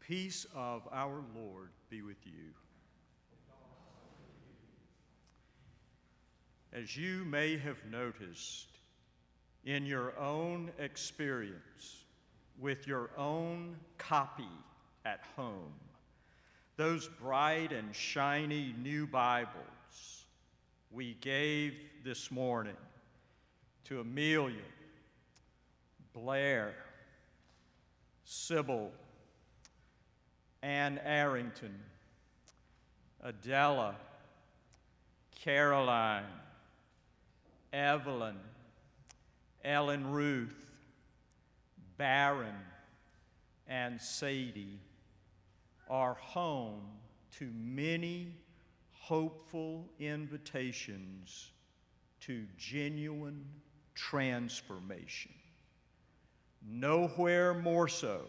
Peace 0.00 0.46
of 0.54 0.82
our 0.90 1.22
Lord 1.36 1.70
be 1.88 2.02
with 2.02 2.26
you. 2.26 2.52
As 6.72 6.96
you 6.96 7.24
may 7.24 7.56
have 7.58 7.78
noticed 7.90 8.68
in 9.64 9.84
your 9.84 10.18
own 10.18 10.70
experience 10.78 12.04
with 12.58 12.86
your 12.86 13.10
own 13.16 13.76
copy 13.98 14.48
at 15.04 15.20
home, 15.36 15.72
those 16.76 17.08
bright 17.08 17.72
and 17.72 17.94
shiny 17.94 18.74
new 18.82 19.06
Bibles 19.06 20.24
we 20.90 21.14
gave 21.20 21.74
this 22.04 22.30
morning 22.30 22.76
to 23.84 24.00
Amelia, 24.00 24.56
Blair, 26.12 26.74
Sybil, 28.24 28.90
Ann 30.62 30.98
Arrington, 31.04 31.78
Adela, 33.22 33.96
Caroline, 35.34 36.24
Evelyn, 37.72 38.36
Ellen 39.64 40.10
Ruth, 40.10 40.78
Baron, 41.96 42.54
and 43.66 44.00
Sadie 44.00 44.80
are 45.88 46.14
home 46.14 46.82
to 47.38 47.50
many 47.54 48.34
hopeful 48.92 49.88
invitations 49.98 51.50
to 52.20 52.46
genuine 52.58 53.44
transformation. 53.94 55.32
Nowhere 56.66 57.54
more 57.54 57.88
so 57.88 58.26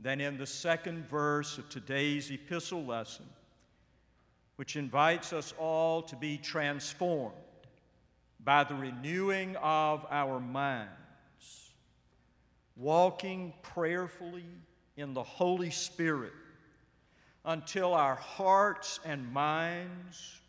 than 0.00 0.20
in 0.20 0.38
the 0.38 0.46
second 0.46 1.08
verse 1.08 1.58
of 1.58 1.68
today's 1.68 2.30
epistle 2.30 2.84
lesson, 2.84 3.26
which 4.56 4.76
invites 4.76 5.32
us 5.32 5.52
all 5.58 6.02
to 6.02 6.16
be 6.16 6.38
transformed 6.38 7.34
by 8.44 8.62
the 8.62 8.74
renewing 8.74 9.56
of 9.56 10.06
our 10.10 10.38
minds, 10.38 11.72
walking 12.76 13.52
prayerfully 13.62 14.46
in 14.96 15.14
the 15.14 15.22
Holy 15.22 15.70
Spirit 15.70 16.32
until 17.44 17.94
our 17.94 18.14
hearts 18.14 19.00
and 19.04 19.32
minds, 19.32 20.40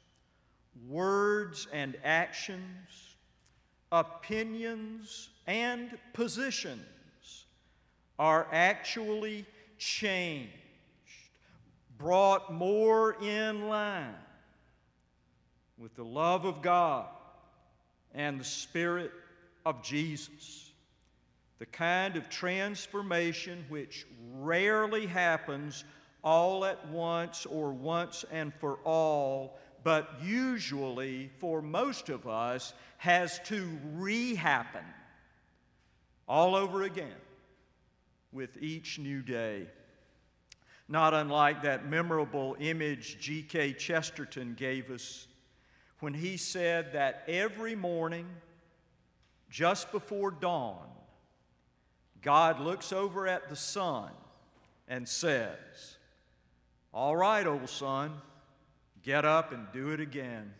words 0.88 1.68
and 1.74 1.98
actions, 2.04 3.16
opinions 3.92 5.30
and 5.48 5.98
positions 6.14 6.86
are 8.20 8.46
actually 8.52 9.46
changed, 9.78 10.52
brought 11.98 12.54
more 12.54 13.16
in 13.24 13.70
line 13.70 14.14
with 15.78 15.96
the 15.96 16.04
love 16.04 16.44
of 16.44 16.62
God 16.62 17.08
and 18.14 18.38
the 18.38 18.46
Spirit 18.46 19.12
of 19.66 19.82
Jesus. 19.82 20.72
The 21.60 21.66
kind 21.66 22.18
of 22.18 22.30
transformation 22.30 23.66
which 23.70 24.06
rarely 24.34 25.06
happens 25.06 25.86
all 26.22 26.66
at 26.66 26.86
once 26.90 27.46
or 27.46 27.72
once 27.72 28.26
and 28.30 28.54
for 28.56 28.80
all, 28.84 29.58
but 29.84 30.10
usually 30.22 31.30
for 31.40 31.62
most 31.62 32.10
of 32.10 32.28
us 32.28 32.74
has 32.98 33.40
to 33.46 33.66
re 33.96 34.36
happen 34.36 34.84
all 36.28 36.56
over 36.56 36.84
again 36.84 37.16
with 38.32 38.62
each 38.62 39.00
new 39.00 39.22
day. 39.22 39.68
Not 40.88 41.14
unlike 41.14 41.64
that 41.64 41.88
memorable 41.88 42.56
image 42.60 43.20
G.K. 43.20 43.74
Chesterton 43.74 44.56
gave 44.58 44.90
us 44.90 45.28
when 46.00 46.14
he 46.14 46.38
said 46.38 46.94
that 46.94 47.24
every 47.28 47.76
morning, 47.76 48.26
just 49.50 49.92
before 49.92 50.32
dawn, 50.32 50.88
God 52.22 52.60
looks 52.60 52.92
over 52.92 53.28
at 53.28 53.50
the 53.50 53.56
sun 53.56 54.12
and 54.88 55.08
says, 55.08 55.98
All 56.94 57.16
right, 57.16 57.46
old 57.46 57.70
son, 57.70 58.14
get 59.04 59.26
up 59.26 59.52
and 59.52 59.68
do 59.74 59.90
it 59.90 60.00
again. 60.00 60.54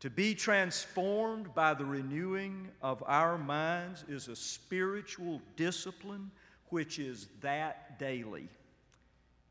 To 0.00 0.08
be 0.08 0.34
transformed 0.34 1.54
by 1.54 1.74
the 1.74 1.84
renewing 1.84 2.68
of 2.80 3.02
our 3.06 3.36
minds 3.36 4.04
is 4.08 4.28
a 4.28 4.36
spiritual 4.36 5.42
discipline 5.56 6.30
which 6.70 6.98
is 6.98 7.28
that 7.40 7.98
daily. 7.98 8.48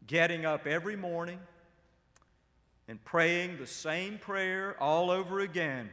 Getting 0.07 0.45
up 0.45 0.65
every 0.65 0.95
morning 0.95 1.39
and 2.87 3.03
praying 3.05 3.57
the 3.57 3.67
same 3.67 4.17
prayer 4.17 4.75
all 4.79 5.11
over 5.11 5.39
again. 5.39 5.89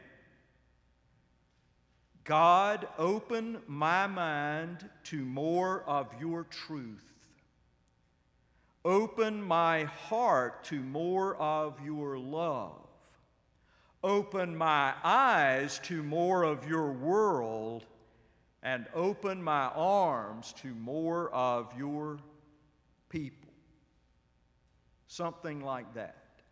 God, 2.25 2.89
open 2.99 3.59
my 3.69 4.07
mind 4.07 4.89
to 5.05 5.25
more 5.25 5.85
of 5.87 6.09
your 6.21 6.45
truth. 6.45 7.05
Open 8.85 9.43
my 9.43 9.85
heart 9.85 10.65
to 10.65 10.81
more 10.81 11.37
of 11.37 11.79
your 11.85 12.19
love. 12.19 12.87
Open 14.03 14.57
my 14.57 14.95
eyes 15.03 15.81
to 15.85 16.03
more 16.03 16.45
of 16.45 16.69
your 16.69 16.93
world 16.93 17.85
and 18.67 18.89
open 18.97 19.41
my 19.41 19.67
arms 19.77 20.53
to 20.61 20.75
more 20.75 21.31
of 21.31 21.73
your 21.79 22.19
people. 23.09 23.53
Something 25.07 25.61
like 25.61 25.95
that. 25.95 26.43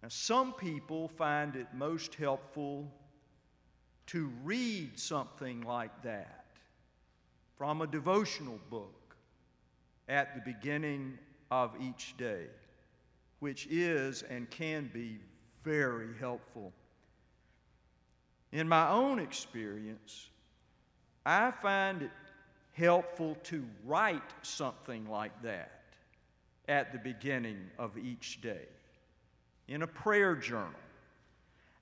Now, 0.00 0.10
some 0.10 0.52
people 0.52 1.08
find 1.08 1.56
it 1.56 1.66
most 1.74 2.14
helpful 2.14 2.88
to 4.06 4.30
read 4.44 4.96
something 4.96 5.62
like 5.62 6.04
that 6.04 6.44
from 7.58 7.82
a 7.82 7.86
devotional 7.88 8.60
book 8.70 9.16
at 10.08 10.36
the 10.36 10.52
beginning 10.52 11.18
of 11.50 11.72
each 11.80 12.16
day, 12.16 12.46
which 13.40 13.66
is 13.68 14.22
and 14.22 14.48
can 14.50 14.88
be 14.94 15.18
very 15.64 16.16
helpful. 16.20 16.72
In 18.52 18.68
my 18.68 18.88
own 18.88 19.18
experience, 19.18 20.28
I 21.26 21.50
find 21.50 22.02
it 22.02 22.10
helpful 22.74 23.36
to 23.44 23.64
write 23.84 24.22
something 24.42 25.10
like 25.10 25.42
that 25.42 25.82
at 26.68 26.92
the 26.92 27.00
beginning 27.00 27.58
of 27.80 27.98
each 27.98 28.40
day 28.40 28.66
in 29.66 29.82
a 29.82 29.88
prayer 29.88 30.36
journal. 30.36 30.70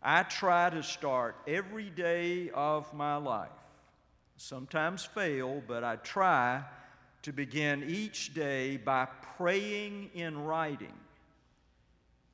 I 0.03 0.23
try 0.23 0.71
to 0.71 0.83
start 0.83 1.37
every 1.47 1.91
day 1.91 2.49
of 2.55 2.91
my 2.95 3.17
life. 3.17 3.51
Sometimes 4.39 5.05
fail, 5.05 5.63
but 5.69 5.85
I 5.85 5.97
try 5.97 6.65
to 7.21 7.33
begin 7.33 7.85
each 7.87 8.33
day 8.33 8.79
by 8.79 9.09
praying 9.37 10.09
in 10.15 10.43
writing 10.43 10.95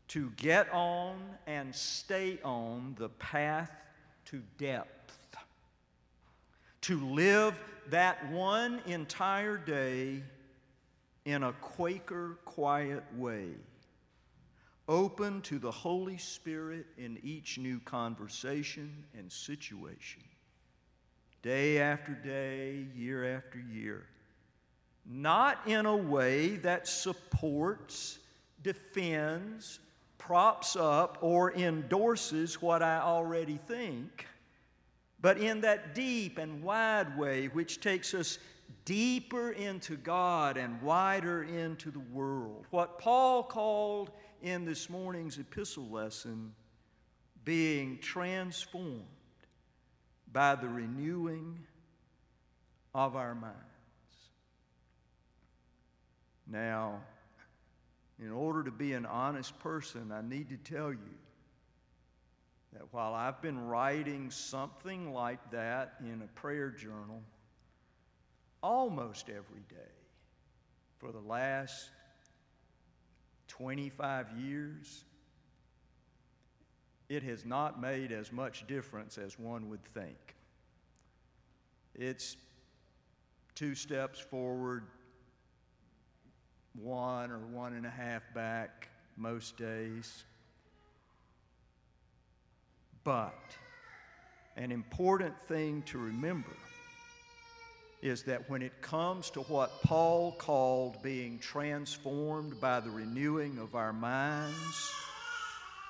to 0.09 0.31
get 0.37 0.73
on 0.73 1.19
and 1.49 1.75
stay 1.75 2.39
on 2.45 2.95
the 2.99 3.09
path 3.09 3.73
to 4.27 4.43
depth 4.59 5.01
to 6.91 6.99
live 7.07 7.55
that 7.91 8.29
one 8.33 8.81
entire 8.85 9.57
day 9.57 10.21
in 11.25 11.45
a 11.45 11.53
Quaker 11.53 12.37
quiet 12.45 13.05
way, 13.17 13.51
open 14.89 15.41
to 15.43 15.61
the 15.61 15.71
Holy 15.71 16.19
Spirit 16.19 16.87
in 16.99 17.17
each 17.23 17.59
new 17.59 17.79
conversation 17.79 19.05
and 19.17 19.31
situation, 19.31 20.21
day 21.43 21.79
after 21.79 22.11
day, 22.11 22.85
year 22.97 23.37
after 23.37 23.61
year. 23.73 24.07
Not 25.07 25.61
in 25.67 25.87
a 25.87 25.97
way 25.97 26.57
that 26.57 26.89
supports, 26.89 28.19
defends, 28.65 29.79
props 30.19 30.75
up, 30.75 31.19
or 31.21 31.53
endorses 31.53 32.61
what 32.61 32.83
I 32.83 32.99
already 32.99 33.61
think 33.69 34.27
but 35.23 35.39
in 35.39 35.61
that 35.61 35.95
deep 35.95 36.39
and 36.39 36.63
wide 36.63 37.17
way 37.19 37.47
which 37.49 37.81
takes 37.81 38.15
us 38.15 38.39
deeper 38.85 39.53
into 39.53 39.97
God 39.97 40.57
and 40.57 40.81
wider 40.83 41.43
into 41.45 41.91
the 41.91 42.01
world. 42.01 42.67
What 42.71 42.99
Paul 42.99 43.43
called 43.43 44.11
in 44.43 44.65
this 44.65 44.89
morning's 44.89 45.39
epistle 45.39 45.89
lesson 45.89 46.53
being 47.45 47.99
transformed 47.99 49.05
by 50.33 50.55
the 50.55 50.69
renewing 50.69 51.59
of 52.95 53.17
our 53.17 53.35
minds. 53.35 53.57
Now, 56.47 57.01
in 58.19 58.31
order 58.33 58.63
to 58.65 58.71
be 58.71 58.93
an 58.93 59.07
honest 59.07 59.59
person, 59.61 60.13
I 60.13 60.21
need 60.23 60.49
to 60.51 60.57
tell 60.57 60.91
you 60.91 60.99
that 62.73 62.83
while 62.93 63.15
I've 63.15 63.43
been 63.43 63.67
writing 63.67 64.31
something 64.31 65.13
like 65.13 65.51
that 65.51 65.95
in 66.01 66.23
a 66.23 66.41
prayer 66.41 66.71
journal 66.71 67.23
almost 68.63 69.29
every 69.29 69.65
day, 69.69 69.77
for 70.99 71.13
the 71.13 71.21
last 71.21 71.91
25 73.49 74.33
years, 74.39 75.05
it 77.09 77.23
has 77.23 77.45
not 77.45 77.81
made 77.81 78.13
as 78.13 78.31
much 78.31 78.67
difference 78.67 79.19
as 79.19 79.39
one 79.39 79.69
would 79.69 79.85
think. 79.95 80.37
It's 81.95 82.37
two 83.55 83.75
steps 83.75 84.21
forward, 84.21 84.85
one 86.75 87.33
or 87.33 87.39
one 87.39 87.73
and 87.75 87.85
a 87.85 87.91
half 87.91 88.23
back 88.33 88.89
most 89.17 89.57
days. 89.57 90.25
But 93.05 93.35
an 94.57 94.73
important 94.73 95.35
thing 95.49 95.83
to 95.87 95.99
remember 95.99 96.57
is 98.03 98.23
that 98.25 98.49
when 98.49 98.63
it 98.63 98.81
comes 98.81 99.31
to 99.31 99.41
what 99.43 99.83
Paul 99.83 100.33
called 100.33 101.03
being 101.03 101.39
transformed 101.39 102.61
by 102.61 102.81
the 102.81 102.91
renewing 102.91 103.59
of 103.59 103.75
our 103.75 103.93
minds, 103.93 104.93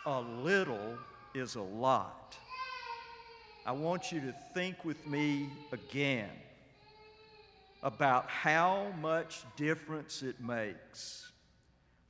a 0.07 0.21
little 0.21 0.97
is 1.35 1.55
a 1.55 1.63
lot. 1.63 2.37
I 3.65 3.73
want 3.73 4.11
you 4.11 4.21
to 4.21 4.35
think 4.55 4.85
with 4.85 5.07
me 5.07 5.49
again 5.73 6.31
about 7.83 8.29
how 8.29 8.93
much 9.01 9.45
difference 9.57 10.23
it 10.23 10.41
makes 10.41 11.31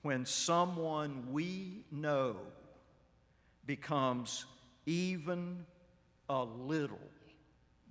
when 0.02 0.24
someone 0.24 1.24
we 1.30 1.84
know 1.92 2.36
becomes 3.66 4.46
even 4.90 5.64
a 6.28 6.42
little 6.42 6.98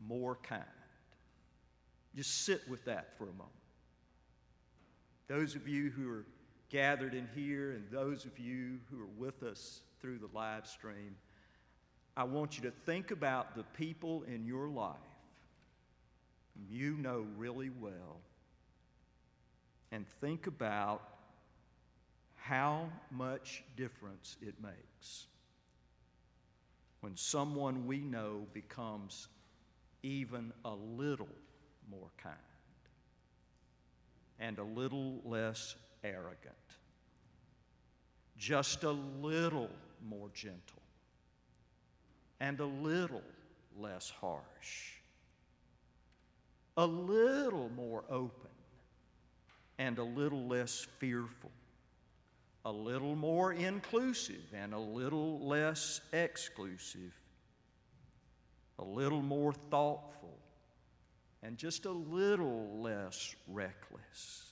more 0.06 0.38
kind. 0.44 0.64
Just 2.16 2.46
sit 2.46 2.68
with 2.68 2.84
that 2.86 3.18
for 3.18 3.24
a 3.24 3.32
moment. 3.32 3.48
Those 5.28 5.56
of 5.56 5.68
you 5.68 5.92
who 5.92 6.12
are 6.12 6.26
gathered 6.70 7.14
in 7.14 7.28
here 7.34 7.72
and 7.72 7.90
those 7.90 8.26
of 8.26 8.38
you 8.38 8.80
who 8.92 9.02
are 9.02 9.10
with 9.18 9.44
us 9.44 9.82
through 10.02 10.18
the 10.18 10.30
live 10.34 10.68
stream, 10.68 11.16
I 12.18 12.26
want 12.26 12.58
you 12.58 12.64
to 12.64 12.72
think 12.86 13.12
about 13.12 13.56
the 13.56 13.64
people 13.64 14.24
in 14.24 14.46
your 14.46 14.68
life 14.68 14.98
you 16.70 16.98
know 16.98 17.26
really 17.38 17.70
well 17.70 18.20
and 19.94 20.06
think 20.20 20.48
about 20.48 21.02
how 22.36 22.90
much 23.12 23.64
difference 23.78 24.36
it 24.42 24.56
makes 24.62 25.28
when 27.02 27.16
someone 27.16 27.86
we 27.86 28.00
know 28.00 28.46
becomes 28.54 29.28
even 30.04 30.52
a 30.66 30.74
little 30.74 31.28
more 31.90 32.10
kind 32.18 32.36
and 34.40 34.58
a 34.58 34.64
little 34.64 35.22
less 35.26 35.76
arrogant, 36.04 36.56
just 38.38 38.84
a 38.84 38.92
little 38.92 39.70
more 40.08 40.30
gentle, 40.34 40.82
and 42.40 42.60
a 42.60 42.66
little 42.66 43.24
less 43.78 44.10
harsh, 44.10 44.94
a 46.78 46.86
little 46.86 47.70
more 47.76 48.04
open, 48.10 48.50
and 49.78 49.98
a 49.98 50.04
little 50.04 50.48
less 50.48 50.88
fearful 51.00 51.52
a 52.66 52.72
little 52.72 53.16
more 53.16 53.54
inclusive 53.54 54.44
and 54.54 54.74
a 54.74 54.80
little 54.80 55.40
less 55.40 56.02
exclusive, 56.12 57.14
a 58.80 58.84
little 58.84 59.22
more 59.22 59.54
thoughtful, 59.54 60.38
and 61.42 61.58
just 61.58 61.86
a 61.86 61.92
little 61.92 62.82
less 62.82 63.36
reckless. 63.48 64.52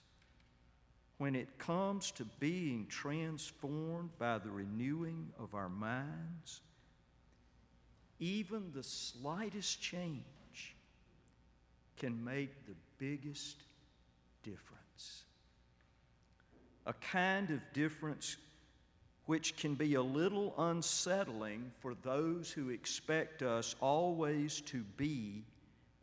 When 1.18 1.36
it 1.36 1.58
comes 1.58 2.12
to 2.12 2.26
being 2.40 2.86
transformed 2.88 4.12
by 4.20 4.38
the 4.38 4.52
renewing 4.52 5.30
of 5.40 5.56
our 5.56 5.70
minds, 5.70 6.62
even 8.20 8.72
the 8.74 8.84
slightest 8.84 9.82
change 9.82 10.24
can 11.98 12.24
make 12.24 12.66
the 12.66 12.76
biggest 13.00 13.64
difference 14.44 15.24
a 16.88 16.94
kind 16.94 17.52
of 17.52 17.60
difference 17.74 18.38
which 19.26 19.58
can 19.58 19.76
be 19.76 19.96
a 19.96 20.02
little 20.02 20.54
unsettling 20.58 21.70
for 21.82 21.94
those 21.96 22.50
who 22.50 22.70
expect 22.70 23.44
us 23.44 23.76
always 23.82 24.62
to 24.62 24.84
be 24.96 25.44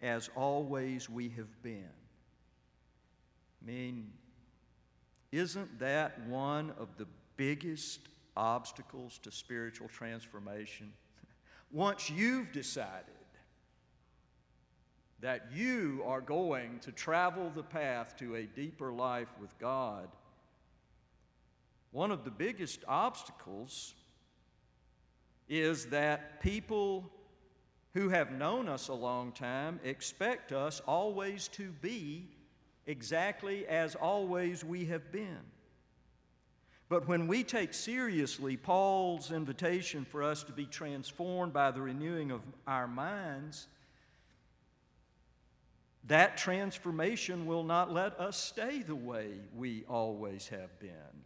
as 0.03 0.29
always 0.37 1.09
we 1.09 1.31
have 1.31 1.63
been. 1.63 1.89
I 3.63 3.67
mean, 3.67 4.13
isn't 5.33 5.79
that 5.79 6.21
one 6.29 6.73
of 6.79 6.89
the 6.99 7.07
biggest 7.39 8.01
obstacles 8.37 9.19
to 9.23 9.31
spiritual 9.31 9.89
transformation? 9.89 10.93
Once 11.73 12.11
you've 12.11 12.53
decided 12.53 13.05
that 15.21 15.47
you 15.51 16.03
are 16.07 16.21
going 16.21 16.79
to 16.81 16.93
travel 16.93 17.51
the 17.55 17.63
path 17.63 18.15
to 18.19 18.35
a 18.35 18.43
deeper 18.43 18.93
life 18.93 19.33
with 19.41 19.59
God, 19.59 20.09
one 21.95 22.11
of 22.11 22.25
the 22.25 22.31
biggest 22.31 22.81
obstacles 22.89 23.95
is 25.49 25.87
that 25.87 26.41
people 26.41 27.09
who 27.93 28.09
have 28.09 28.33
known 28.33 28.69
us 28.69 28.89
a 28.89 28.93
long 28.93 29.31
time 29.31 29.79
expect 29.85 30.51
us 30.51 30.83
always 30.89 31.47
to 31.47 31.71
be 31.81 32.27
exactly 32.89 33.65
as 33.69 33.95
always 33.95 34.65
we 34.65 34.87
have 34.87 35.13
been. 35.13 35.39
But 36.89 37.07
when 37.07 37.29
we 37.29 37.45
take 37.45 37.73
seriously 37.73 38.57
Paul's 38.57 39.31
invitation 39.31 40.05
for 40.05 40.25
us 40.25 40.43
to 40.43 40.53
be 40.53 40.67
transformed 40.67 41.53
by 41.53 41.71
the 41.71 41.81
renewing 41.81 42.33
of 42.33 42.41
our 42.67 42.89
minds, 42.89 43.69
that 46.09 46.37
transformation 46.37 47.47
will 47.47 47.63
not 47.63 47.93
let 47.93 48.19
us 48.19 48.37
stay 48.37 48.83
the 48.83 48.97
way 48.97 49.29
we 49.55 49.85
always 49.89 50.49
have 50.49 50.77
been. 50.81 51.23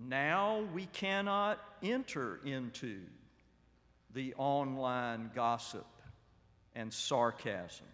Now 0.00 0.64
we 0.74 0.86
cannot 0.86 1.60
enter 1.82 2.40
into 2.44 3.00
the 4.12 4.34
online 4.36 5.30
gossip 5.34 5.86
and 6.74 6.92
sarcasm 6.92 7.86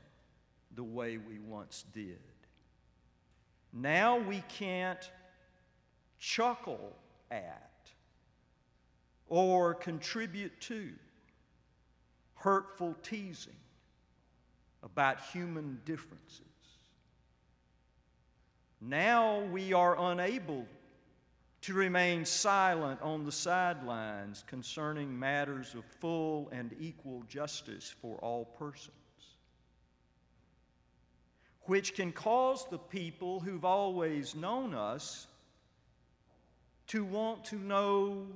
the 0.74 0.84
way 0.84 1.18
we 1.18 1.38
once 1.38 1.84
did. 1.92 2.18
Now 3.72 4.18
we 4.18 4.42
can't 4.48 5.10
chuckle 6.18 6.96
at 7.30 7.70
or 9.28 9.74
contribute 9.74 10.58
to 10.60 10.90
hurtful 12.34 12.96
teasing 13.02 13.52
about 14.82 15.20
human 15.32 15.80
differences. 15.84 16.44
Now 18.80 19.40
we 19.52 19.72
are 19.72 19.96
unable 20.12 20.66
to 21.62 21.74
remain 21.74 22.24
silent 22.24 23.00
on 23.02 23.24
the 23.24 23.32
sidelines 23.32 24.44
concerning 24.46 25.18
matters 25.18 25.74
of 25.74 25.84
full 25.84 26.48
and 26.52 26.74
equal 26.80 27.22
justice 27.28 27.94
for 28.00 28.16
all 28.18 28.46
persons, 28.58 28.94
which 31.62 31.94
can 31.94 32.12
cause 32.12 32.66
the 32.70 32.78
people 32.78 33.40
who've 33.40 33.64
always 33.64 34.34
known 34.34 34.74
us 34.74 35.26
to 36.86 37.04
want 37.04 37.44
to 37.44 37.56
know 37.56 38.26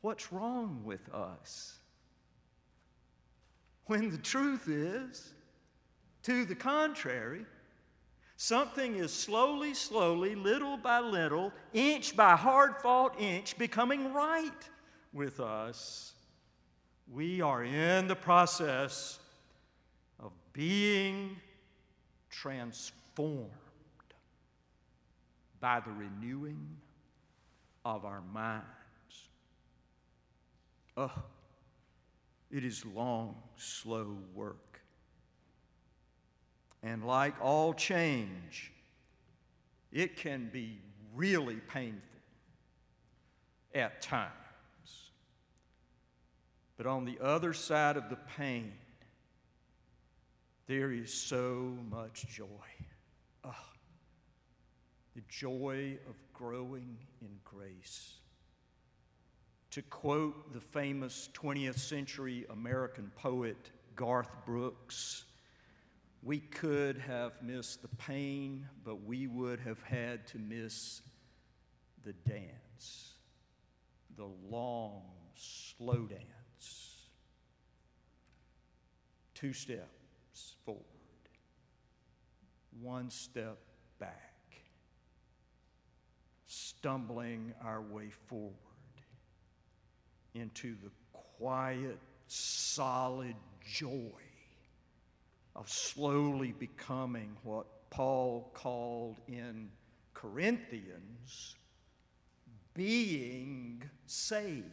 what's 0.00 0.32
wrong 0.32 0.80
with 0.84 1.12
us. 1.12 1.78
When 3.86 4.10
the 4.10 4.18
truth 4.18 4.68
is, 4.68 5.32
to 6.22 6.44
the 6.44 6.54
contrary, 6.54 7.44
Something 8.40 8.94
is 8.94 9.12
slowly, 9.12 9.74
slowly, 9.74 10.36
little 10.36 10.76
by 10.76 11.00
little, 11.00 11.52
inch 11.72 12.14
by 12.14 12.36
hard 12.36 12.76
fought 12.76 13.20
inch, 13.20 13.58
becoming 13.58 14.12
right 14.12 14.68
with 15.12 15.40
us. 15.40 16.12
We 17.12 17.40
are 17.40 17.64
in 17.64 18.06
the 18.06 18.14
process 18.14 19.18
of 20.20 20.30
being 20.52 21.34
transformed 22.30 23.50
by 25.58 25.80
the 25.80 25.90
renewing 25.90 26.76
of 27.84 28.04
our 28.04 28.22
minds. 28.32 28.68
Oh, 30.96 31.24
it 32.52 32.64
is 32.64 32.86
long, 32.86 33.34
slow 33.56 34.16
work. 34.32 34.80
And 36.82 37.04
like 37.04 37.34
all 37.40 37.74
change, 37.74 38.72
it 39.92 40.16
can 40.16 40.48
be 40.52 40.80
really 41.14 41.56
painful 41.56 42.02
at 43.74 44.00
times. 44.00 44.32
But 46.76 46.86
on 46.86 47.04
the 47.04 47.18
other 47.20 47.52
side 47.52 47.96
of 47.96 48.08
the 48.08 48.18
pain, 48.36 48.72
there 50.68 50.92
is 50.92 51.12
so 51.12 51.76
much 51.90 52.26
joy. 52.28 52.46
Oh, 53.42 53.54
the 55.16 55.22
joy 55.28 55.98
of 56.08 56.14
growing 56.32 56.96
in 57.20 57.30
grace. 57.44 58.14
To 59.72 59.82
quote 59.82 60.52
the 60.52 60.60
famous 60.60 61.28
20th 61.34 61.78
century 61.78 62.46
American 62.50 63.10
poet 63.16 63.70
Garth 63.96 64.30
Brooks, 64.46 65.24
we 66.28 66.40
could 66.40 66.98
have 66.98 67.32
missed 67.42 67.80
the 67.80 67.88
pain, 67.88 68.68
but 68.84 69.02
we 69.06 69.26
would 69.26 69.58
have 69.60 69.82
had 69.82 70.26
to 70.26 70.36
miss 70.36 71.00
the 72.04 72.12
dance, 72.12 73.14
the 74.14 74.28
long, 74.50 75.00
slow 75.34 76.04
dance. 76.04 77.06
Two 79.34 79.54
steps 79.54 80.56
forward, 80.66 80.84
one 82.82 83.08
step 83.08 83.56
back, 83.98 84.60
stumbling 86.46 87.54
our 87.64 87.80
way 87.80 88.10
forward 88.26 88.52
into 90.34 90.74
the 90.84 90.90
quiet, 91.38 91.98
solid 92.26 93.34
joy 93.66 94.12
of 95.58 95.68
slowly 95.68 96.52
becoming 96.52 97.36
what 97.42 97.66
Paul 97.90 98.48
called 98.54 99.20
in 99.26 99.68
Corinthians 100.14 101.56
being 102.74 103.82
saved. 104.06 104.64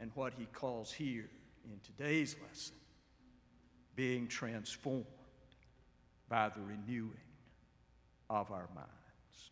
And 0.00 0.10
what 0.14 0.32
he 0.36 0.46
calls 0.46 0.92
here 0.92 1.28
in 1.64 1.78
today's 1.84 2.36
lesson 2.46 2.74
being 3.94 4.26
transformed 4.26 5.06
by 6.28 6.48
the 6.48 6.60
renewing 6.60 7.12
of 8.28 8.50
our 8.50 8.68
minds. 8.74 9.50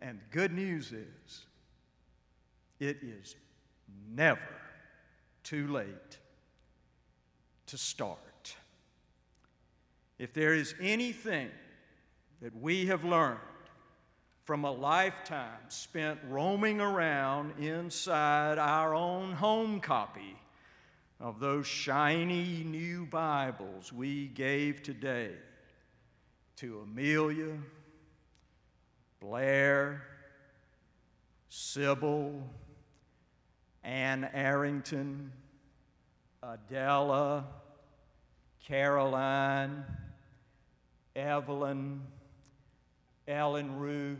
And 0.00 0.18
the 0.18 0.36
good 0.36 0.52
news 0.52 0.92
is, 0.92 1.44
it 2.78 2.98
is 3.02 3.36
never 4.14 4.40
too 5.42 5.68
late 5.68 6.18
to 7.70 7.78
start. 7.78 8.56
If 10.18 10.32
there 10.32 10.54
is 10.54 10.74
anything 10.80 11.48
that 12.42 12.54
we 12.60 12.86
have 12.86 13.04
learned 13.04 13.38
from 14.42 14.64
a 14.64 14.72
lifetime 14.72 15.60
spent 15.68 16.18
roaming 16.28 16.80
around 16.80 17.52
inside 17.60 18.58
our 18.58 18.92
own 18.92 19.32
home 19.32 19.78
copy 19.80 20.36
of 21.20 21.38
those 21.38 21.66
shiny 21.66 22.64
new 22.64 23.06
Bibles 23.06 23.92
we 23.92 24.26
gave 24.26 24.82
today 24.82 25.30
to 26.56 26.80
Amelia, 26.80 27.56
Blair, 29.20 30.02
Sybil, 31.48 32.42
Ann 33.84 34.28
Arrington, 34.34 35.30
Adela, 36.42 37.46
Caroline, 38.66 39.84
Evelyn, 41.14 42.02
Ellen 43.28 43.76
Ruth, 43.78 44.18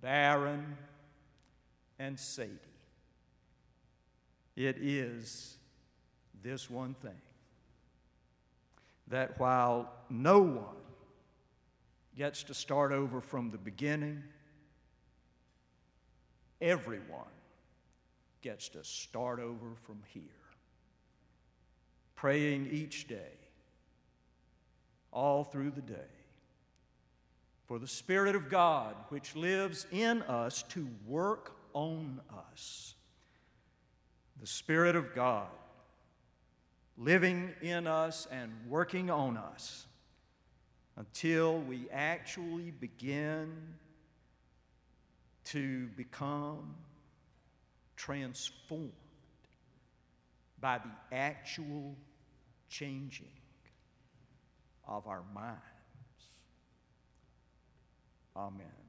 Baron, 0.00 0.76
and 1.98 2.18
Sadie. 2.18 2.50
It 4.56 4.76
is 4.78 5.56
this 6.42 6.68
one 6.68 6.94
thing 6.94 7.20
that 9.08 9.38
while 9.38 9.90
no 10.10 10.40
one 10.40 10.76
gets 12.16 12.44
to 12.44 12.54
start 12.54 12.92
over 12.92 13.20
from 13.20 13.50
the 13.50 13.58
beginning, 13.58 14.22
everyone 16.60 17.26
gets 18.44 18.68
to 18.68 18.84
start 18.84 19.40
over 19.40 19.74
from 19.86 20.02
here. 20.12 20.22
Praying 22.14 22.68
each 22.70 23.08
day, 23.08 23.38
all 25.10 25.44
through 25.44 25.70
the 25.70 25.80
day, 25.80 26.12
for 27.66 27.78
the 27.78 27.88
Spirit 27.88 28.36
of 28.36 28.50
God 28.50 28.94
which 29.08 29.34
lives 29.34 29.86
in 29.90 30.20
us 30.22 30.62
to 30.64 30.86
work 31.06 31.56
on 31.72 32.20
us. 32.50 32.94
The 34.42 34.46
Spirit 34.46 34.94
of 34.94 35.14
God 35.14 35.48
living 36.98 37.50
in 37.62 37.86
us 37.86 38.28
and 38.30 38.52
working 38.68 39.10
on 39.10 39.38
us 39.38 39.86
until 40.96 41.60
we 41.60 41.88
actually 41.90 42.72
begin 42.72 43.50
to 45.44 45.86
become 45.96 46.74
transformed 47.96 48.92
by 50.60 50.78
the 50.78 51.16
actual 51.16 51.96
changing 52.68 53.26
of 54.86 55.06
our 55.06 55.22
minds. 55.34 55.60
Amen. 58.36 58.83